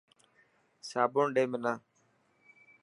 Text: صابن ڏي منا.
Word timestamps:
صابن 0.89 1.25
ڏي 1.35 1.45
منا. 1.51 1.73